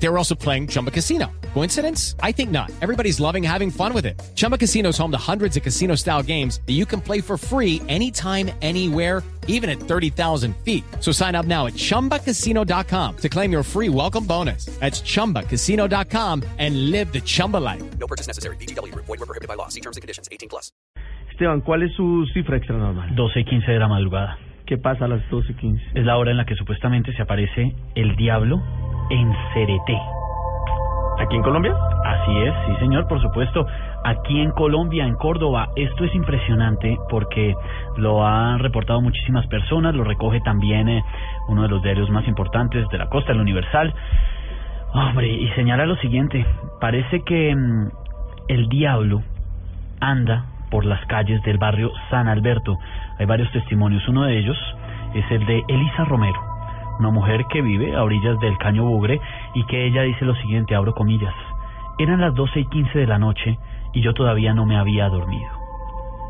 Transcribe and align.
They 0.00 0.08
were 0.08 0.18
also 0.18 0.34
playing 0.34 0.68
Chumba 0.68 0.90
Casino. 0.90 1.26
Coincidence? 1.54 2.14
I 2.22 2.32
think 2.32 2.50
not. 2.50 2.70
Everybody's 2.80 3.18
loving 3.18 3.42
having 3.42 3.70
fun 3.70 3.92
with 3.92 4.06
it. 4.06 4.20
Chumba 4.36 4.56
Casino 4.56 4.90
is 4.90 4.98
home 4.98 5.10
to 5.10 5.18
hundreds 5.18 5.56
of 5.56 5.62
casino 5.62 5.96
style 5.96 6.22
games 6.22 6.60
that 6.66 6.74
you 6.74 6.86
can 6.86 7.00
play 7.00 7.20
for 7.20 7.36
free 7.36 7.82
anytime, 7.88 8.50
anywhere, 8.62 9.22
even 9.48 9.68
at 9.68 9.80
30,000 9.80 10.54
feet. 10.58 10.84
So 11.00 11.10
sign 11.10 11.34
up 11.34 11.46
now 11.46 11.66
at 11.66 11.74
chumbacasino.com 11.74 13.16
to 13.16 13.28
claim 13.28 13.50
your 13.50 13.64
free 13.64 13.88
welcome 13.88 14.24
bonus. 14.24 14.66
That's 14.78 15.00
chumbacasino.com 15.00 16.44
and 16.58 16.90
live 16.90 17.12
the 17.12 17.20
Chumba 17.20 17.56
life. 17.56 17.82
No 17.98 18.06
purchase 18.06 18.28
necessary. 18.28 18.56
BGW. 18.56 18.94
Void 18.94 19.08
were 19.08 19.26
prohibited 19.26 19.48
by 19.48 19.54
law. 19.54 19.68
See 19.68 19.80
terms 19.80 19.96
and 19.96 20.02
conditions. 20.02 20.28
18 20.30 20.48
plus. 20.48 20.70
Esteban, 21.32 21.60
¿cuál 21.62 21.82
es 21.82 21.92
su 21.96 22.26
cifra 22.34 22.56
extra 22.56 22.76
normal? 22.76 23.14
12 23.14 23.40
y 23.40 23.44
15 23.44 23.72
de 23.72 23.78
la 23.78 23.88
madrugada. 23.88 24.38
¿Qué 24.66 24.76
pasa 24.76 25.06
a 25.06 25.08
las 25.08 25.22
12 25.30 25.52
y 25.52 25.54
15? 25.54 25.84
Es 25.94 26.04
la 26.04 26.18
hora 26.18 26.30
en 26.30 26.36
la 26.36 26.44
que 26.44 26.54
supuestamente 26.56 27.12
se 27.14 27.22
aparece 27.22 27.74
el 27.94 28.16
diablo 28.16 28.60
en 29.10 29.34
Cereté. 29.52 29.98
¿Aquí 31.18 31.34
en 31.34 31.42
Colombia? 31.42 31.74
Así 32.04 32.38
es, 32.38 32.54
sí 32.66 32.76
señor, 32.78 33.08
por 33.08 33.20
supuesto. 33.20 33.66
Aquí 34.04 34.40
en 34.40 34.52
Colombia, 34.52 35.04
en 35.04 35.14
Córdoba, 35.16 35.68
esto 35.74 36.04
es 36.04 36.14
impresionante 36.14 36.96
porque 37.10 37.54
lo 37.96 38.24
han 38.24 38.60
reportado 38.60 39.00
muchísimas 39.00 39.46
personas, 39.48 39.94
lo 39.94 40.04
recoge 40.04 40.40
también 40.40 40.88
eh, 40.88 41.02
uno 41.48 41.62
de 41.62 41.68
los 41.68 41.82
diarios 41.82 42.08
más 42.10 42.26
importantes 42.28 42.88
de 42.88 42.98
la 42.98 43.08
costa, 43.08 43.32
el 43.32 43.40
Universal. 43.40 43.92
Hombre, 44.94 45.28
y 45.28 45.48
señala 45.50 45.86
lo 45.86 45.96
siguiente, 45.96 46.46
parece 46.80 47.22
que 47.22 47.54
mm, 47.54 47.88
el 48.48 48.68
diablo 48.68 49.22
anda 50.00 50.44
por 50.70 50.84
las 50.84 51.04
calles 51.06 51.42
del 51.42 51.58
barrio 51.58 51.90
San 52.10 52.28
Alberto. 52.28 52.76
Hay 53.18 53.26
varios 53.26 53.50
testimonios, 53.52 54.06
uno 54.08 54.24
de 54.24 54.38
ellos 54.38 54.56
es 55.14 55.30
el 55.30 55.44
de 55.46 55.64
Elisa 55.68 56.04
Romero, 56.04 56.40
una 56.98 57.10
mujer 57.10 57.44
que 57.46 57.62
vive 57.62 57.94
a 57.94 58.02
orillas 58.02 58.38
del 58.40 58.58
Caño 58.58 58.84
Bugre 58.84 59.20
y 59.54 59.64
que 59.64 59.86
ella 59.86 60.02
dice 60.02 60.24
lo 60.24 60.34
siguiente, 60.36 60.74
abro 60.74 60.94
comillas, 60.94 61.34
eran 61.98 62.20
las 62.20 62.34
doce 62.34 62.60
y 62.60 62.66
quince 62.66 62.98
de 62.98 63.06
la 63.06 63.18
noche 63.18 63.58
y 63.92 64.00
yo 64.00 64.14
todavía 64.14 64.54
no 64.54 64.66
me 64.66 64.76
había 64.76 65.08
dormido. 65.08 65.50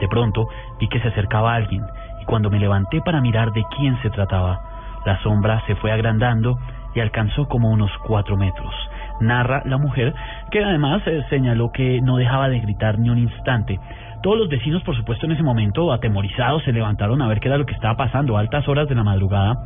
De 0.00 0.08
pronto 0.08 0.48
vi 0.78 0.88
que 0.88 1.00
se 1.00 1.08
acercaba 1.08 1.54
alguien 1.54 1.84
y 2.20 2.24
cuando 2.24 2.50
me 2.50 2.58
levanté 2.58 3.00
para 3.02 3.20
mirar 3.20 3.52
de 3.52 3.64
quién 3.76 4.00
se 4.02 4.10
trataba, 4.10 4.60
la 5.04 5.20
sombra 5.22 5.62
se 5.66 5.76
fue 5.76 5.92
agrandando 5.92 6.58
y 6.94 7.00
alcanzó 7.00 7.46
como 7.48 7.70
unos 7.70 7.90
cuatro 8.06 8.36
metros. 8.36 8.74
Narra 9.20 9.62
la 9.66 9.76
mujer, 9.76 10.14
que 10.50 10.64
además 10.64 11.02
eh, 11.06 11.22
señaló 11.28 11.70
que 11.72 12.00
no 12.00 12.16
dejaba 12.16 12.48
de 12.48 12.60
gritar 12.60 12.98
ni 12.98 13.10
un 13.10 13.18
instante. 13.18 13.78
Todos 14.22 14.38
los 14.38 14.48
vecinos, 14.48 14.82
por 14.82 14.96
supuesto, 14.96 15.26
en 15.26 15.32
ese 15.32 15.42
momento, 15.42 15.92
atemorizados, 15.92 16.62
se 16.64 16.72
levantaron 16.72 17.20
a 17.22 17.28
ver 17.28 17.40
qué 17.40 17.48
era 17.48 17.58
lo 17.58 17.66
que 17.66 17.74
estaba 17.74 17.96
pasando. 17.96 18.36
Altas 18.36 18.66
horas 18.68 18.88
de 18.88 18.94
la 18.94 19.04
madrugada 19.04 19.56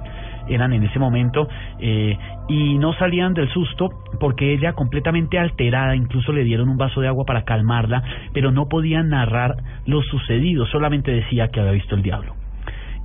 eran 0.48 0.72
en 0.72 0.84
ese 0.84 0.98
momento 0.98 1.48
eh, 1.78 2.18
y 2.48 2.78
no 2.78 2.92
salían 2.94 3.34
del 3.34 3.48
susto 3.50 3.90
porque 4.20 4.52
ella 4.52 4.72
completamente 4.74 5.38
alterada, 5.38 5.96
incluso 5.96 6.32
le 6.32 6.44
dieron 6.44 6.68
un 6.68 6.76
vaso 6.76 7.00
de 7.00 7.08
agua 7.08 7.24
para 7.24 7.44
calmarla, 7.44 8.02
pero 8.32 8.50
no 8.50 8.68
podía 8.68 9.02
narrar 9.02 9.56
lo 9.86 10.02
sucedido, 10.02 10.66
solamente 10.66 11.10
decía 11.10 11.48
que 11.48 11.60
había 11.60 11.72
visto 11.72 11.94
el 11.94 12.02
diablo. 12.02 12.34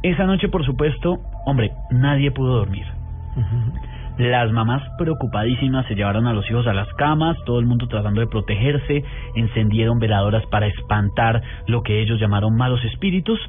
Esa 0.01 0.25
noche, 0.25 0.47
por 0.47 0.65
supuesto, 0.65 1.19
hombre, 1.45 1.71
nadie 1.91 2.31
pudo 2.31 2.55
dormir. 2.55 2.85
Las 4.17 4.51
mamás 4.51 4.83
preocupadísimas 4.97 5.85
se 5.87 5.95
llevaron 5.95 6.27
a 6.27 6.33
los 6.33 6.49
hijos 6.49 6.67
a 6.67 6.73
las 6.73 6.87
camas, 6.95 7.37
todo 7.45 7.59
el 7.59 7.65
mundo 7.65 7.87
tratando 7.87 8.19
de 8.19 8.27
protegerse, 8.27 9.03
encendieron 9.35 9.97
veladoras 9.99 10.45
para 10.47 10.67
espantar 10.67 11.41
lo 11.67 11.83
que 11.83 12.01
ellos 12.01 12.19
llamaron 12.19 12.55
malos 12.55 12.83
espíritus 12.83 13.39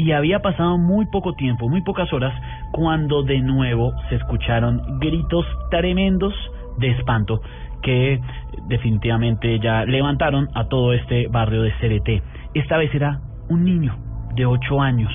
y 0.00 0.12
había 0.12 0.38
pasado 0.40 0.78
muy 0.78 1.04
poco 1.04 1.34
tiempo, 1.34 1.68
muy 1.68 1.82
pocas 1.82 2.10
horas, 2.14 2.32
cuando 2.72 3.22
de 3.22 3.38
nuevo 3.40 3.92
se 4.08 4.14
escucharon 4.14 4.98
gritos 4.98 5.44
tremendos 5.70 6.32
de 6.78 6.92
espanto 6.92 7.42
que 7.82 8.18
definitivamente 8.66 9.58
ya 9.60 9.84
levantaron 9.84 10.48
a 10.54 10.64
todo 10.68 10.94
este 10.94 11.28
barrio 11.28 11.60
de 11.60 11.72
CRT. 11.72 12.22
Esta 12.54 12.78
vez 12.78 12.94
era 12.94 13.20
un 13.50 13.66
niño 13.66 13.94
de 14.34 14.46
ocho 14.46 14.80
años 14.80 15.12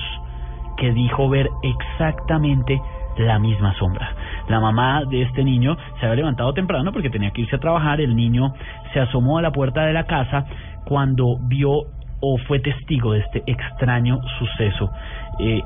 que 0.76 0.92
dijo 0.92 1.28
ver 1.28 1.50
exactamente 1.64 2.80
la 3.18 3.40
misma 3.40 3.74
sombra. 3.78 4.14
La 4.48 4.60
mamá 4.60 5.02
de 5.04 5.22
este 5.22 5.42
niño 5.42 5.76
se 5.98 6.06
había 6.06 6.16
levantado 6.16 6.52
temprano 6.52 6.92
porque 6.92 7.10
tenía 7.10 7.32
que 7.32 7.40
irse 7.40 7.56
a 7.56 7.60
trabajar. 7.60 8.00
El 8.00 8.14
niño 8.14 8.52
se 8.92 9.00
asomó 9.00 9.38
a 9.38 9.42
la 9.42 9.50
puerta 9.50 9.84
de 9.84 9.92
la 9.92 10.04
casa 10.04 10.44
cuando 10.84 11.38
vio 11.40 11.95
o 12.20 12.38
fue 12.38 12.60
testigo 12.60 13.12
de 13.12 13.20
este 13.20 13.42
extraño 13.46 14.20
suceso. 14.38 14.90
Eh, 15.38 15.62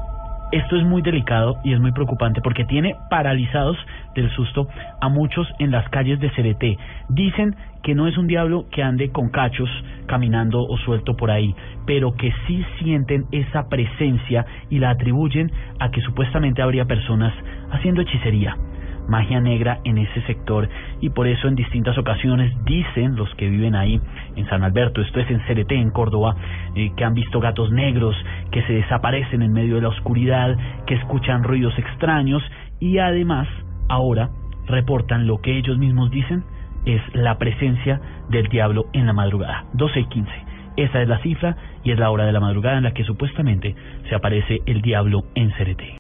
esto 0.53 0.75
es 0.75 0.85
muy 0.85 1.01
delicado 1.01 1.59
y 1.63 1.73
es 1.73 1.81
muy 1.81 1.93
preocupante 1.93 2.41
porque 2.41 2.65
tiene 2.65 2.97
paralizados 3.09 3.77
del 4.17 4.31
susto 4.31 4.67
a 5.01 5.09
muchos 5.09 5.47
en 5.61 5.71
las 5.71 5.89
calles 5.91 6.19
de 6.19 6.31
Cereté. 6.31 6.77
Dicen 7.09 7.55
que 7.85 7.95
no 7.95 8.09
es 8.09 8.19
un 8.19 8.27
diablo 8.27 8.67
que 8.73 8.83
ande 8.83 9.11
con 9.11 9.29
cachos 9.29 9.71
caminando 10.07 10.67
o 10.67 10.77
suelto 10.79 11.17
por 11.17 11.31
ahí, 11.31 11.55
pero 11.87 12.17
que 12.17 12.33
sí 12.47 12.65
sienten 12.81 13.27
esa 13.31 13.69
presencia 13.69 14.45
y 14.71 14.81
la 14.81 14.91
atribuyen 14.91 15.53
a 15.79 15.93
que 15.93 16.01
supuestamente 16.01 16.63
habría 16.63 16.85
personas 16.85 17.33
haciendo 17.71 18.03
hechicería 18.03 18.57
magia 19.09 19.41
negra 19.41 19.81
en 19.85 19.99
ese 19.99 20.23
sector 20.23 20.69
y 21.01 21.11
por 21.11 21.27
eso 21.27 21.49
en 21.49 21.55
distintas 21.55 21.97
ocasiones 21.99 22.53
dicen 22.65 23.17
los 23.17 23.33
que 23.35 23.49
viven 23.49 23.75
ahí 23.75 24.01
en 24.37 24.49
San 24.49 24.63
Alberto, 24.63 25.01
esto 25.01 25.21
es 25.21 25.31
en 25.31 25.41
CRT, 25.41 25.73
en 25.73 25.91
Córdoba, 25.91 26.37
eh, 26.75 26.93
que 26.97 27.05
han 27.05 27.15
visto 27.15 27.41
gatos 27.41 27.71
negros 27.73 28.17
que 28.51 28.63
se 28.63 28.73
desaparecen 28.73 29.43
en 29.43 29.53
medio 29.53 29.77
de 29.77 29.83
la 29.83 29.89
oscuridad, 29.89 30.57
que 30.87 30.95
escuchan 30.95 31.43
ruidos 31.43 31.77
extraños 31.79 32.43
y 32.79 32.99
además 32.99 33.49
ahora 33.89 34.31
reportan 34.67 35.27
lo 35.27 35.41
que 35.41 35.59
ellos 35.59 35.79
mismos 35.79 36.11
dicen 36.11 36.45
es 36.87 37.03
la 37.15 37.39
presencia 37.39 38.01
del 38.29 38.49
diablo 38.49 38.87
en 38.93 39.07
la 39.07 39.13
madrugada, 39.13 39.65
12 39.75 40.01
y 40.01 40.05
15. 40.07 40.31
Esa 40.77 41.03
es 41.03 41.09
la 41.09 41.19
cifra 41.19 41.57
y 41.85 41.91
es 41.91 41.99
la 41.99 42.11
hora 42.11 42.25
de 42.25 42.33
la 42.33 42.41
madrugada 42.41 42.79
en 42.79 42.85
la 42.85 42.95
que 42.95 43.05
supuestamente 43.05 43.75
se 44.09 44.15
aparece 44.15 44.61
el 44.67 44.81
diablo 44.81 45.25
en 45.35 45.51
Cereté. 45.53 45.99